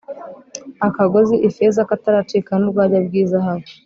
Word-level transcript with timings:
akagozi 0.87 1.35
ifeza 1.47 1.87
kataracika 1.89 2.51
n 2.57 2.61
urwabya 2.67 2.99
rw 3.07 3.13
izahabu 3.23 3.67